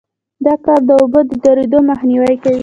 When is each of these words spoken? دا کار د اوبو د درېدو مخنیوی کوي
دا 0.45 0.53
کار 0.65 0.79
د 0.89 0.91
اوبو 1.01 1.19
د 1.29 1.31
درېدو 1.43 1.79
مخنیوی 1.89 2.35
کوي 2.43 2.59